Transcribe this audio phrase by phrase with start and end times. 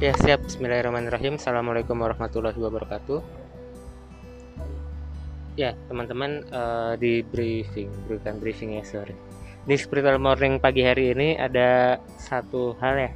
[0.00, 0.48] Ya siap.
[0.48, 1.36] Bismillahirrahmanirrahim.
[1.36, 3.20] Assalamualaikum warahmatullahi wabarakatuh.
[5.60, 9.12] Ya teman-teman uh, di briefing Bukan briefing ya sorry.
[9.68, 13.10] Di spiritual morning pagi hari ini Ada satu hal ya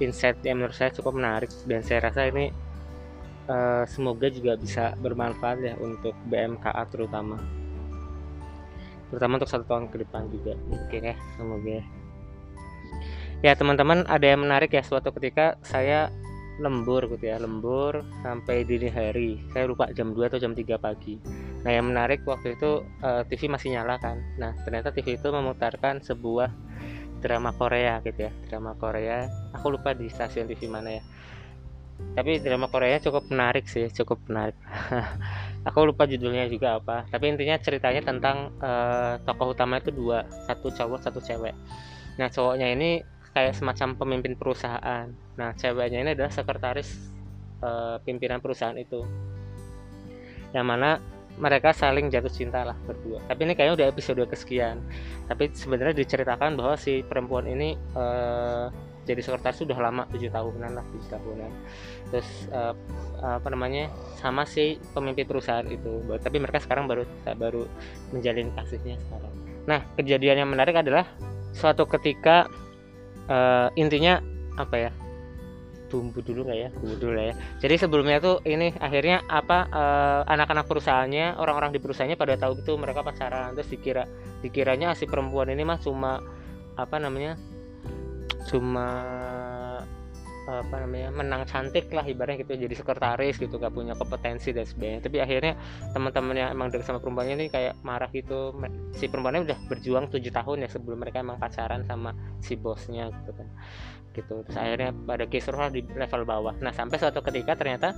[0.00, 1.52] Insight yang menurut saya cukup menarik.
[1.68, 2.48] Dan saya rasa ini
[3.52, 7.36] uh, Semoga juga bisa bermanfaat ya Untuk BMKA terutama.
[9.12, 10.56] Terutama untuk satu tahun ke depan juga.
[10.64, 11.84] Mungkin ya semoga ya
[13.44, 16.08] ya teman-teman ada yang menarik ya suatu ketika saya
[16.56, 19.40] lembur gitu ya lembur sampai dini hari.
[19.52, 21.20] Saya lupa jam 2 atau jam 3 pagi.
[21.64, 24.16] Nah yang menarik waktu itu uh, eh, TV masih nyala kan.
[24.40, 26.48] Nah ternyata TV itu memutarkan sebuah
[27.20, 29.28] drama Korea gitu ya drama Korea.
[29.56, 31.02] Aku lupa di stasiun TV mana ya.
[31.96, 34.56] Tapi drama Korea cukup menarik sih cukup menarik.
[35.68, 37.04] Aku lupa judulnya juga apa.
[37.12, 41.52] Tapi intinya ceritanya tentang uh, tokoh utama itu dua satu cowok satu cewek.
[42.16, 43.04] Nah cowoknya ini
[43.36, 45.12] kayak semacam pemimpin perusahaan.
[45.36, 46.88] Nah, ceweknya ini adalah sekretaris
[47.60, 49.04] uh, pimpinan perusahaan itu.
[50.56, 50.96] Yang mana
[51.36, 53.20] mereka saling jatuh cinta lah berdua.
[53.28, 54.80] Tapi ini kayaknya udah episode kesekian.
[55.28, 58.72] Tapi sebenarnya diceritakan bahwa si perempuan ini uh,
[59.04, 61.50] jadi sekretaris sudah lama tujuh tahunan lah tujuh tahunan.
[62.08, 62.72] Terus uh,
[63.20, 66.08] apa namanya sama si pemimpin perusahaan itu.
[66.08, 67.04] Tapi mereka sekarang baru
[67.36, 67.68] baru
[68.16, 69.32] menjalin kasihnya sekarang.
[69.68, 71.04] Nah kejadian yang menarik adalah
[71.52, 72.48] suatu ketika
[73.28, 74.22] uh, intinya
[74.56, 74.90] apa ya?
[75.86, 76.68] Bumbu dulu nggak ya?
[76.74, 77.34] Bumbu dulu ya.
[77.62, 82.72] Jadi sebelumnya tuh ini akhirnya apa uh, anak-anak perusahaannya orang-orang di perusahaannya pada tahu itu
[82.74, 83.54] mereka pacaran.
[83.54, 84.04] Terus dikira
[84.42, 86.18] dikiranya si perempuan ini mah cuma
[86.76, 87.38] apa namanya
[88.46, 88.86] cuma
[90.46, 95.00] apa namanya menang cantik lah ibaratnya gitu jadi sekretaris gitu gak punya kompetensi dan sebagainya.
[95.02, 95.54] Tapi akhirnya
[95.90, 98.54] teman-teman yang emang dari sama perempuannya ini kayak marah gitu.
[98.94, 103.30] Si perempuannya udah berjuang tujuh tahun ya sebelum mereka emang pacaran sama si bosnya gitu
[103.34, 103.46] kan.
[104.14, 106.54] Gitu terus akhirnya pada kisruh di level bawah.
[106.62, 107.92] Nah sampai suatu ketika ternyata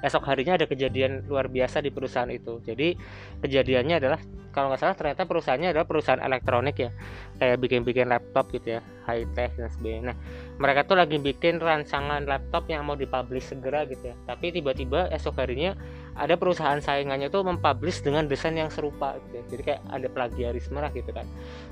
[0.00, 2.60] esok harinya ada kejadian luar biasa di perusahaan itu.
[2.64, 2.96] Jadi
[3.44, 4.20] kejadiannya adalah
[4.50, 6.90] kalau nggak salah ternyata perusahaannya adalah perusahaan elektronik ya.
[7.38, 10.12] Kayak bikin-bikin laptop gitu ya high tech dan sebagainya.
[10.12, 10.16] Nah
[10.60, 14.16] mereka tuh lagi bikin rancangan laptop yang mau dipublish segera gitu ya.
[14.26, 15.76] Tapi tiba-tiba esok harinya
[16.18, 19.42] ada perusahaan saingannya tuh mempublish dengan desain yang serupa gitu ya.
[19.54, 21.26] jadi kayak ada plagiarisme lah gitu kan.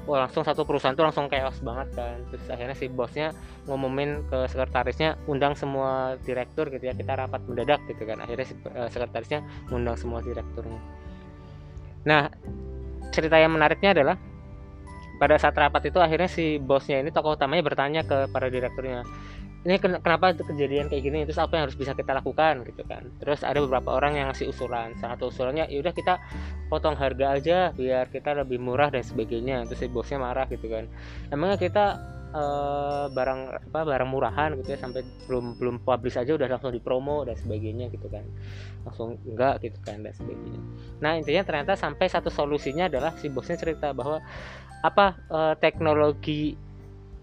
[0.07, 2.17] Wah langsung satu perusahaan tuh langsung chaos banget kan.
[2.31, 3.35] Terus akhirnya si bosnya
[3.67, 8.23] ngumumin ke sekretarisnya undang semua direktur gitu ya kita rapat mendadak gitu kan.
[8.23, 9.43] Akhirnya si uh, sekretarisnya
[9.75, 10.81] undang semua direkturnya.
[12.07, 12.31] Nah
[13.11, 14.17] cerita yang menariknya adalah
[15.19, 19.03] pada saat rapat itu akhirnya si bosnya ini tokoh utamanya bertanya ke para direkturnya
[19.67, 21.19] ini kenapa kejadian kayak gini?
[21.27, 22.63] Terus apa yang harus bisa kita lakukan?
[22.63, 23.11] Gitu kan.
[23.19, 24.95] Terus ada beberapa orang yang ngasih usulan.
[25.03, 26.23] Satu usulannya ya udah kita
[26.71, 29.67] potong harga aja biar kita lebih murah dan sebagainya.
[29.67, 30.87] Terus si bosnya marah gitu kan.
[31.35, 31.85] Emangnya kita
[32.31, 33.41] uh, barang
[33.75, 37.91] apa barang murahan gitu ya sampai belum belum publish aja udah langsung dipromo dan sebagainya
[37.91, 38.23] gitu kan.
[38.87, 40.63] Langsung enggak gitu kan dan sebagainya.
[41.03, 44.23] Nah intinya ternyata sampai satu solusinya adalah si bosnya cerita bahwa
[44.87, 46.55] apa uh, teknologi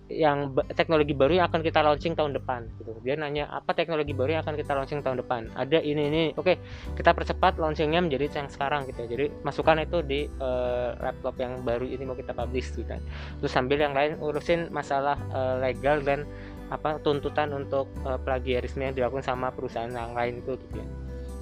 [0.06, 2.94] yang teknologi baru yang akan kita launching tahun depan gitu.
[3.02, 5.50] Dia nanya apa teknologi baru yang akan kita launching tahun depan.
[5.58, 6.24] Ada ini ini.
[6.38, 6.62] Oke,
[6.94, 9.02] kita percepat launchingnya menjadi yang sekarang gitu.
[9.06, 9.08] Ya.
[9.18, 13.02] Jadi masukkan itu di uh, laptop yang baru ini mau kita publish gitu kan.
[13.42, 16.30] Terus sambil yang lain urusin masalah uh, legal dan
[16.70, 20.88] apa tuntutan untuk uh, plagiarisme yang dilakukan sama perusahaan yang lain itu gitu ya.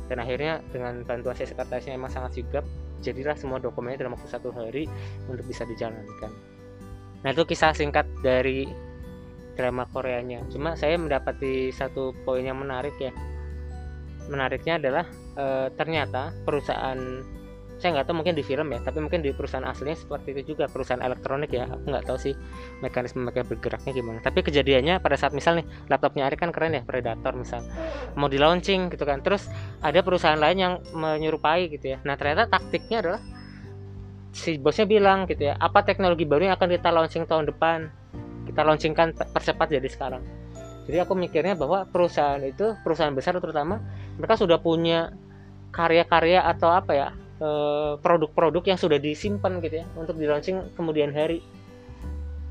[0.07, 2.63] Dan akhirnya dengan bantuan saya sekretarisnya emang sangat sigap,
[3.03, 4.87] jadilah semua dokumennya dalam waktu satu hari
[5.27, 6.52] untuk bisa dijalankan.
[7.23, 8.67] Nah itu kisah singkat dari
[9.55, 10.43] drama Koreanya.
[10.51, 13.13] Cuma saya mendapati satu poin yang menarik ya.
[14.27, 15.45] Menariknya adalah e,
[15.75, 16.99] ternyata perusahaan
[17.81, 20.71] saya nggak tahu mungkin di film ya, tapi mungkin di perusahaan aslinya seperti itu juga
[20.71, 21.67] perusahaan elektronik ya.
[21.67, 22.33] Aku nggak tahu sih
[22.79, 24.19] mekanisme mereka bergeraknya gimana.
[24.23, 27.59] Tapi kejadiannya pada saat misal nih laptopnya Ari kan keren ya Predator misal
[28.15, 29.19] mau di launching gitu kan.
[29.19, 29.51] Terus
[29.83, 31.97] ada perusahaan lain yang menyerupai gitu ya.
[32.07, 33.21] Nah ternyata taktiknya adalah
[34.33, 37.87] si bosnya bilang gitu ya apa teknologi baru yang akan kita launching tahun depan?
[38.49, 40.25] Kita launchingkan percepat jadi sekarang.
[40.83, 43.79] Jadi aku mikirnya bahwa perusahaan itu perusahaan besar terutama
[44.19, 45.15] mereka sudah punya
[45.71, 47.07] karya-karya atau apa ya
[47.39, 51.39] eh, produk-produk yang sudah disimpan gitu ya untuk di launching kemudian hari.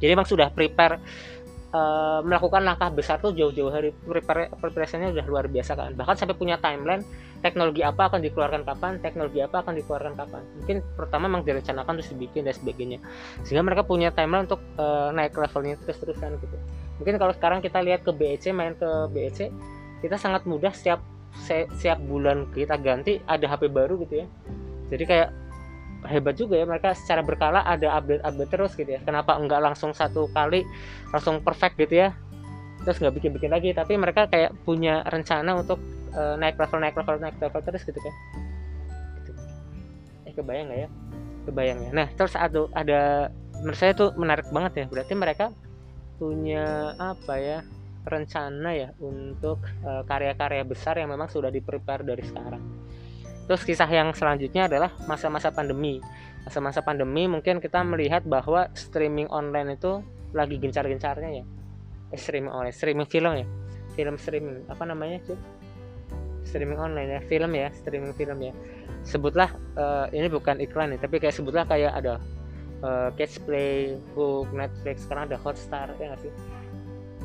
[0.00, 0.98] Jadi emang sudah prepare
[1.70, 3.90] uh, melakukan langkah besar tuh jauh-jauh hari.
[4.58, 5.94] Preparasinya udah luar biasa kan.
[5.96, 7.02] Bahkan sampai punya timeline
[7.42, 10.42] teknologi apa akan dikeluarkan kapan teknologi apa akan dikeluarkan kapan.
[10.62, 13.02] Mungkin pertama memang direncanakan terus dibikin dan sebagainya.
[13.42, 16.56] Sehingga mereka punya timeline untuk uh, naik levelnya terus-terusan gitu.
[17.02, 19.50] Mungkin kalau sekarang kita lihat ke BEC main ke BEC
[20.00, 21.02] kita sangat mudah setiap
[21.42, 24.26] setiap bulan kita ganti ada HP baru gitu ya.
[24.94, 25.30] Jadi kayak
[26.06, 29.00] hebat juga ya mereka secara berkala ada update update terus gitu ya.
[29.02, 30.62] Kenapa enggak langsung satu kali
[31.10, 32.14] langsung perfect gitu ya.
[32.86, 33.70] Terus nggak bikin bikin lagi.
[33.74, 35.78] Tapi mereka kayak punya rencana untuk
[36.16, 38.14] uh, naik level naik level naik level terus gitu kan.
[39.20, 39.32] Gitu.
[40.28, 40.88] eh kebayang nggak ya?
[41.48, 41.90] Kebayang ya.
[41.92, 43.00] Nah terus ada ada
[43.60, 44.86] menurut saya tuh menarik banget ya.
[44.88, 45.46] Berarti mereka
[46.18, 47.58] punya apa ya
[48.02, 52.62] rencana ya untuk uh, karya-karya besar yang memang sudah diprepare dari sekarang.
[53.46, 56.02] Terus kisah yang selanjutnya adalah masa-masa pandemi.
[56.42, 60.02] Masa-masa pandemi mungkin kita melihat bahwa streaming online itu
[60.34, 61.44] lagi gencar-gencarnya ya.
[62.10, 63.46] Eh, streaming online streaming film ya.
[63.94, 65.38] Film streaming apa namanya sih
[66.52, 68.52] streaming online ya film ya streaming film ya.
[69.08, 69.48] Sebutlah
[69.80, 72.20] uh, ini bukan iklan nih tapi kayak sebutlah kayak ada
[72.84, 76.32] uh, Catch Play, Hook, Netflix sekarang ada Hotstar ya nggak sih?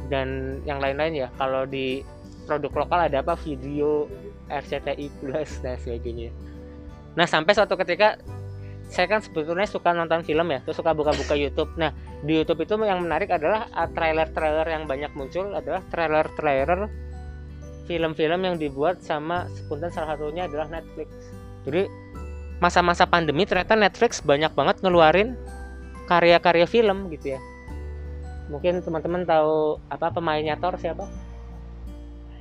[0.07, 2.01] Dan yang lain-lain ya kalau di
[2.47, 3.35] produk lokal ada apa?
[3.43, 4.07] Video
[4.47, 6.31] RCTI Plus dan sebagainya.
[7.19, 8.15] Nah sampai suatu ketika
[8.87, 11.75] saya kan sebetulnya suka nonton film ya, terus suka buka-buka YouTube.
[11.75, 11.91] Nah,
[12.23, 16.87] di YouTube itu yang menarik adalah uh, trailer-trailer yang banyak muncul adalah trailer-trailer
[17.87, 21.09] film-film yang dibuat sama sepuntan salah satunya adalah Netflix.
[21.63, 21.87] Jadi
[22.59, 25.39] masa-masa pandemi ternyata Netflix banyak banget ngeluarin
[26.05, 27.39] karya-karya film gitu ya.
[28.51, 31.07] Mungkin teman-teman tahu apa pemainnya Thor siapa?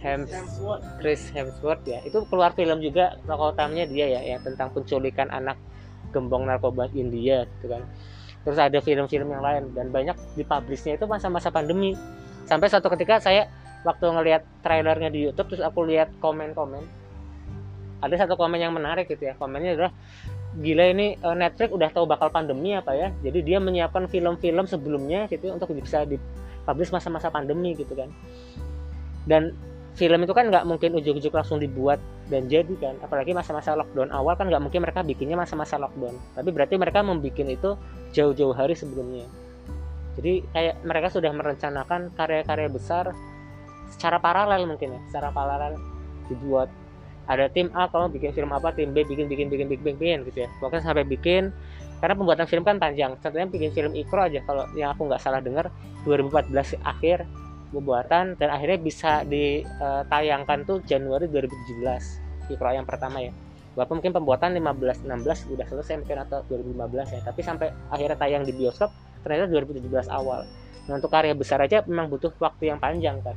[0.02, 0.87] Hemsworth.
[1.02, 2.02] Chris Hemsworth ya.
[2.02, 5.58] Itu keluar film juga tokoh utamanya dia ya, ya tentang penculikan anak
[6.14, 7.82] gembong narkoba India gitu kan
[8.46, 11.99] terus ada film-film yang lain dan banyak dipublishnya itu masa-masa pandemi
[12.46, 13.50] sampai suatu ketika saya
[13.86, 17.06] waktu ngelihat trailernya di YouTube terus aku lihat komen-komen
[18.00, 19.34] ada satu komen yang menarik gitu ya.
[19.38, 19.92] Komennya adalah
[20.56, 23.08] gila ini eh, Netflix udah tahu bakal pandemi apa ya?
[23.24, 28.12] Jadi dia menyiapkan film-film sebelumnya gitu untuk bisa dipublish masa-masa pandemi gitu kan.
[29.26, 29.56] Dan
[29.96, 31.98] film itu kan nggak mungkin ujuk-ujuk langsung dibuat
[32.28, 32.94] dan jadi kan.
[33.00, 36.14] Apalagi masa-masa lockdown awal kan nggak mungkin mereka bikinnya masa-masa lockdown.
[36.36, 37.70] Tapi berarti mereka membuat itu
[38.12, 39.24] jauh-jauh hari sebelumnya.
[40.16, 43.12] Jadi kayak mereka sudah merencanakan karya-karya besar
[43.90, 45.78] secara paralel mungkin ya secara paralel
[46.30, 46.68] dibuat.
[47.26, 50.46] Ada tim A kalau bikin film apa tim B bikin bikin bikin bikin bikin gitu
[50.46, 50.48] ya.
[50.62, 51.50] Pokoknya sampai bikin
[51.98, 53.18] karena pembuatan film kan panjang.
[53.18, 55.72] Contohnya bikin film ikro aja kalau yang aku nggak salah dengar
[56.06, 57.26] 2014 akhir
[57.74, 63.34] pembuatan dan akhirnya bisa ditayangkan tuh Januari 2017 Ikro yang pertama ya.
[63.74, 67.20] Walaupun mungkin pembuatan 15 16 udah selesai mungkin atau 2015 ya.
[67.26, 68.94] Tapi sampai akhirnya tayang di bioskop
[69.26, 70.46] ternyata 2017 awal.
[70.86, 73.34] Nah untuk karya besar aja memang butuh waktu yang panjang kan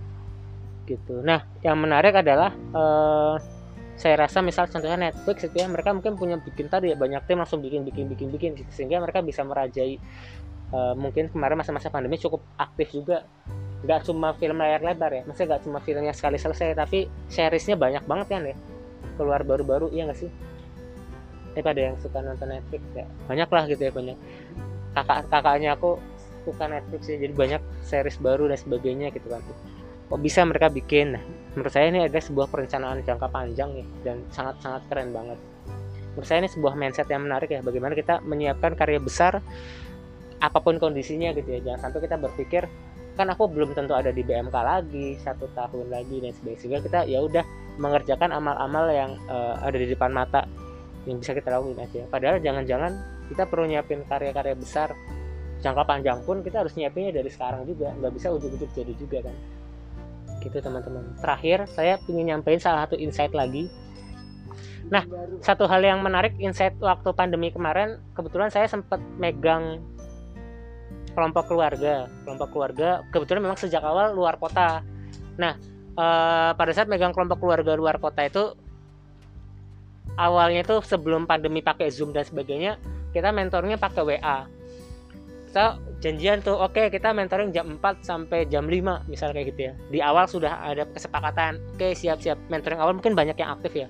[0.89, 1.21] gitu.
[1.21, 3.35] Nah yang menarik adalah eh,
[3.99, 7.35] saya rasa misal contohnya Netflix itu ya mereka mungkin punya bikin tadi ya banyak tim
[7.35, 9.99] langsung bikin bikin bikin bikin gitu sehingga mereka bisa merajai
[10.71, 13.27] uh, mungkin kemarin masa-masa pandemi cukup aktif juga.
[13.83, 18.07] Nggak cuma film layar lebar ya maksudnya nggak cuma filmnya sekali selesai tapi seriesnya banyak
[18.07, 18.55] banget kan ya.
[19.19, 20.31] Keluar baru-baru iya nggak sih?
[21.59, 23.03] Pada yang suka nonton Netflix ya.
[23.27, 24.15] Banyak lah gitu ya banyak.
[24.95, 25.99] Kakak kakaknya aku
[26.47, 29.43] suka Netflix ya jadi banyak series baru dan sebagainya gitu kan
[30.09, 31.13] kok bisa mereka bikin?
[31.13, 31.23] Nah
[31.53, 35.39] menurut saya ini ada sebuah perencanaan jangka panjang ya dan sangat-sangat keren banget.
[36.13, 39.41] Menurut saya ini sebuah mindset yang menarik ya bagaimana kita menyiapkan karya besar
[40.39, 41.59] apa pun kondisinya gitu ya.
[41.61, 42.63] Jangan sampai kita berpikir
[43.17, 46.79] kan aku belum tentu ada di BMK lagi satu tahun lagi dan sebagainya.
[46.85, 47.43] Kita ya udah
[47.79, 50.45] mengerjakan amal-amal yang uh, ada di depan mata
[51.07, 52.01] yang bisa kita lakukan aja.
[52.07, 52.91] Padahal jangan-jangan
[53.29, 54.93] kita perlu nyiapin karya-karya besar.
[55.59, 59.35] Jangka panjang pun kita harus nyiapinnya dari sekarang juga nggak bisa ujuk-ujuk jadi juga kan
[60.41, 61.03] gitu teman-teman.
[61.19, 63.67] Terakhir saya ingin nyampein salah satu insight lagi.
[64.89, 65.05] Nah
[65.43, 69.83] satu hal yang menarik insight waktu pandemi kemarin kebetulan saya sempat megang
[71.13, 72.07] kelompok keluarga.
[72.25, 74.81] Kelompok keluarga kebetulan memang sejak awal luar kota.
[75.37, 75.53] Nah
[75.93, 78.55] eh, pada saat megang kelompok keluarga luar kota itu
[80.19, 82.75] awalnya itu sebelum pandemi pakai zoom dan sebagainya
[83.15, 84.47] kita mentornya pakai wa
[85.49, 89.61] kita janjian tuh oke okay, kita mentoring jam 4 sampai jam 5 misal kayak gitu
[89.69, 89.73] ya.
[89.91, 92.39] Di awal sudah ada kesepakatan oke okay, siap-siap.
[92.47, 93.87] Mentoring awal mungkin banyak yang aktif ya.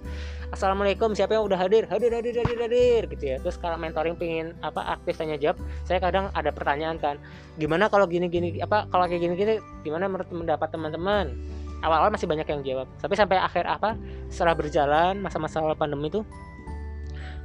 [0.50, 1.86] Assalamualaikum siapa yang udah hadir?
[1.86, 3.38] Hadir hadir hadir hadir gitu ya.
[3.38, 7.22] Terus kalau mentoring pingin apa aktif tanya jawab saya kadang ada pertanyaan kan
[7.62, 9.54] gimana kalau gini gini apa kalau kayak gini gini
[9.86, 11.38] gimana menurut mendapat teman-teman?
[11.80, 12.88] Awal-awal masih banyak yang jawab.
[13.00, 13.96] Tapi sampai akhir apa
[14.28, 16.26] setelah berjalan masa-masa pandemi itu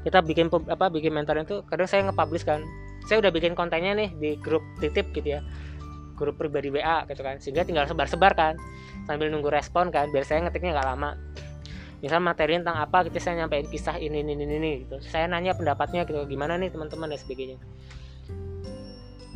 [0.04, 2.60] kita bikin apa bikin mentoring itu kadang saya nge-publish kan
[3.04, 5.40] saya udah bikin kontennya nih di grup titip gitu ya.
[6.16, 7.36] Grup pribadi WA gitu kan.
[7.36, 8.56] Sehingga tinggal sebar-sebar kan.
[9.04, 10.08] Sambil nunggu respon kan.
[10.08, 11.10] Biar saya ngetiknya nggak lama.
[12.00, 14.96] Misal materi tentang apa gitu saya nyampein kisah ini ini ini, ini gitu.
[15.04, 16.24] Saya nanya pendapatnya gitu.
[16.24, 17.60] Gimana nih teman-teman dan sebagainya.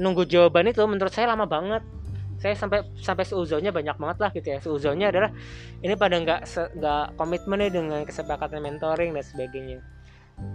[0.01, 1.85] Nunggu jawaban itu menurut saya lama banget.
[2.39, 4.59] Saya sampai sampai seuzonnya banyak banget lah gitu ya.
[4.65, 5.29] Seuzonnya adalah
[5.85, 6.41] ini pada nggak
[6.79, 9.98] nggak komitmen nih dengan kesepakatan mentoring dan sebagainya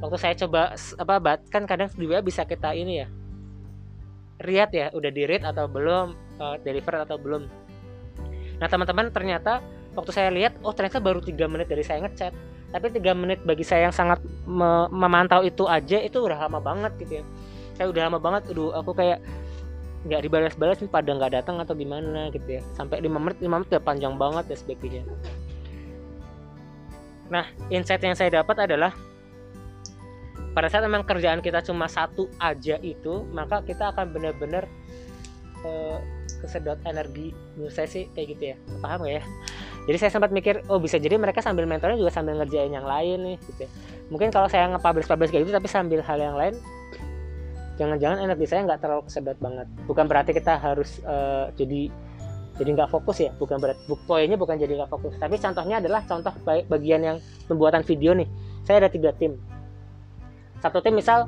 [0.03, 3.07] waktu saya coba apa bat kan kadang di bisa kita ini ya.
[4.43, 7.47] Read ya udah di read atau belum uh, deliver atau belum.
[8.59, 9.63] Nah teman-teman ternyata
[9.95, 12.33] waktu saya lihat oh ternyata baru tiga menit dari saya ngechat.
[12.73, 16.91] Tapi tiga menit bagi saya yang sangat me memantau itu aja itu udah lama banget
[16.99, 17.23] gitu ya.
[17.77, 19.21] Saya udah lama banget udah aku kayak
[20.03, 22.61] nggak dibalas-balas nih pada nggak datang atau gimana gitu ya.
[22.75, 25.03] Sampai lima menit lima menit udah panjang banget ya sebagainya
[27.33, 28.93] nah insight yang saya dapat adalah
[30.53, 34.69] pada saat memang kerjaan kita cuma satu aja itu maka kita akan benar-benar
[35.65, 35.97] uh,
[36.43, 37.33] kesedot energi.
[37.57, 38.55] Menurut saya sih kayak gitu ya.
[38.83, 39.23] Paham gak ya?
[39.89, 43.19] Jadi saya sempat mikir oh bisa jadi mereka sambil mentornya juga sambil ngerjain yang lain
[43.19, 43.71] nih gitu ya.
[44.11, 46.53] mungkin kalau saya nge-publish publish kayak gitu tapi sambil hal yang lain
[47.79, 49.67] jangan-jangan energi saya nggak terlalu kesedot banget.
[49.89, 51.89] Bukan berarti kita harus uh, jadi
[52.61, 53.31] jadi nggak fokus ya.
[53.35, 55.17] Bukan berarti poinnya bukan jadi nggak fokus.
[55.17, 57.17] Tapi contohnya adalah contoh bagian yang
[57.49, 58.29] pembuatan video nih.
[58.63, 59.35] Saya ada tiga tim
[60.63, 61.27] satu tim misal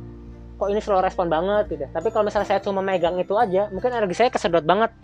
[0.55, 1.67] kok ini slow respon banget?
[1.67, 4.95] gitu tapi kalau misalnya saya cuma megang itu aja mungkin energi saya kesedot banget.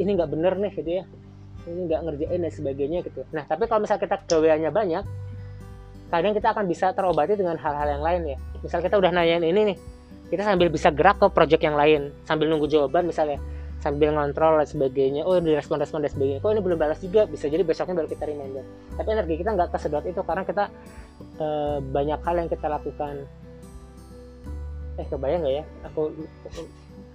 [0.00, 1.04] Ini nggak bener nih gitu ya.
[1.68, 3.20] Ini nggak ngerjain dan sebagainya gitu.
[3.36, 5.04] Nah tapi kalau misalnya kita gaweannya banyak
[6.08, 8.38] kadang kita akan bisa terobati dengan hal-hal yang lain ya.
[8.64, 9.78] Misal kita udah nanyain ini nih
[10.32, 13.36] kita sambil bisa gerak ke project yang lain sambil nunggu jawaban misalnya
[13.78, 15.22] sambil ngontrol dan sebagainya.
[15.22, 16.42] Oh direspon respon dan sebagainya.
[16.42, 17.24] Kok ini belum balas juga?
[17.30, 18.64] Bisa jadi besoknya baru kita reminder.
[18.98, 20.64] Tapi energi kita nggak kesedot itu karena kita
[21.38, 21.46] e,
[21.80, 23.14] banyak hal yang kita lakukan
[24.98, 25.64] eh kebayang nggak ya?
[25.88, 26.10] Aku,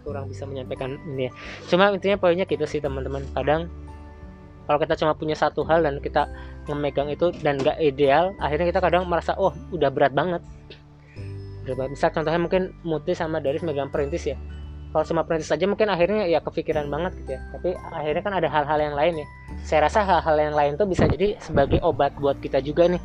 [0.03, 1.31] kurang bisa menyampaikan ini ya.
[1.71, 3.23] Cuma intinya poinnya gitu sih teman-teman.
[3.31, 3.71] Kadang
[4.63, 6.27] kalau kita cuma punya satu hal dan kita
[6.71, 10.43] memegang itu dan nggak ideal akhirnya kita kadang merasa oh udah berat banget.
[11.67, 11.91] Berat banget.
[11.99, 14.39] Misal contohnya mungkin Muti sama Daris megang perintis ya.
[14.93, 17.41] Kalau cuma perintis saja mungkin akhirnya ya kepikiran banget gitu ya.
[17.55, 19.27] Tapi akhirnya kan ada hal-hal yang lain ya.
[19.63, 23.01] Saya rasa hal-hal yang lain tuh bisa jadi sebagai obat buat kita juga nih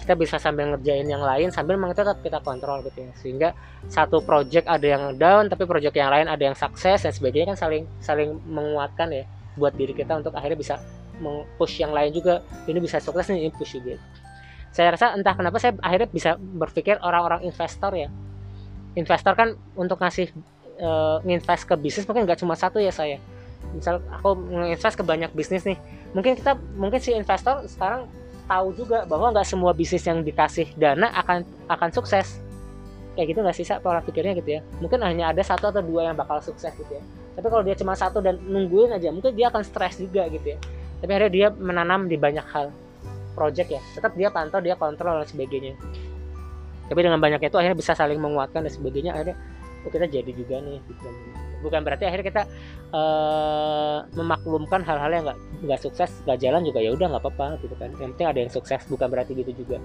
[0.00, 3.12] kita bisa sambil ngerjain yang lain sambil memang tetap kita kontrol gitu ya.
[3.20, 3.48] Sehingga
[3.86, 7.58] satu project ada yang down tapi project yang lain ada yang sukses dan sebagainya kan
[7.68, 9.24] saling saling menguatkan ya
[9.60, 10.74] buat diri kita untuk akhirnya bisa
[11.60, 12.40] push yang lain juga.
[12.64, 14.00] Ini bisa sukses nih ini push juga.
[14.72, 18.08] Saya rasa entah kenapa saya akhirnya bisa berpikir orang-orang investor ya.
[18.96, 20.32] Investor kan untuk ngasih
[20.80, 23.20] uh, nginvest ke bisnis mungkin nggak cuma satu ya saya.
[23.76, 25.76] Misal aku nginvest ke banyak bisnis nih.
[26.16, 28.08] Mungkin kita mungkin si investor sekarang
[28.50, 32.42] tahu juga bahwa nggak semua bisnis yang dikasih dana akan akan sukses.
[33.14, 34.60] Kayak gitu nggak sih pola pikirnya gitu ya?
[34.82, 37.02] Mungkin hanya ada satu atau dua yang bakal sukses gitu ya.
[37.38, 40.58] Tapi kalau dia cuma satu dan nungguin aja mungkin dia akan stres juga gitu ya.
[40.98, 42.74] Tapi akhirnya dia menanam di banyak hal.
[43.38, 45.78] Project ya tetap dia pantau dia kontrol dan sebagainya.
[46.90, 49.38] Tapi dengan banyaknya itu akhirnya bisa saling menguatkan dan sebagainya akhirnya
[49.86, 51.06] oh kita jadi juga nih gitu
[51.60, 52.42] bukan berarti akhirnya kita
[52.92, 55.24] uh, memaklumkan hal-hal yang
[55.60, 57.92] nggak sukses nggak jalan juga ya udah nggak apa-apa gitu kan.
[58.00, 59.78] Yang penting ada yang sukses bukan berarti gitu juga.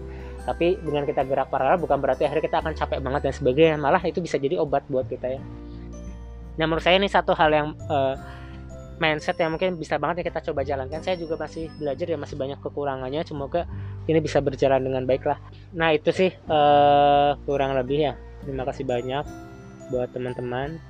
[0.47, 3.75] Tapi dengan kita gerak paralel bukan berarti akhirnya kita akan capek banget dan sebagainya.
[3.79, 5.41] Malah itu bisa jadi obat buat kita ya.
[6.55, 8.15] Nah menurut saya ini satu hal yang uh,
[8.95, 11.03] mindset yang mungkin bisa banget ya kita coba jalankan.
[11.03, 13.21] Saya juga masih belajar ya masih banyak kekurangannya.
[13.27, 13.67] Semoga
[14.07, 15.39] ini bisa berjalan dengan baik lah.
[15.75, 18.13] Nah itu sih uh, kurang lebih ya.
[18.45, 19.25] Terima kasih banyak
[19.89, 20.81] buat teman-teman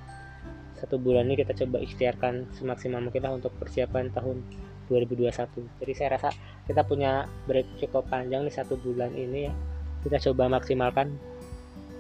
[0.76, 4.44] satu bulan ini kita coba ikhtiarkan semaksimal mungkin lah untuk persiapan tahun
[4.92, 5.32] 2021
[5.82, 6.30] jadi saya rasa
[6.66, 9.54] kita punya break cukup panjang nih satu bulan ini ya.
[10.02, 11.14] Kita coba maksimalkan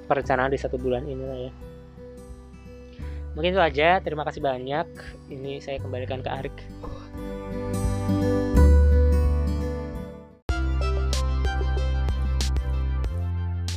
[0.09, 1.51] perencanaan di satu bulan ini lah ya.
[3.37, 4.01] Mungkin itu aja.
[4.01, 4.87] Terima kasih banyak.
[5.29, 6.57] Ini saya kembalikan ke Arik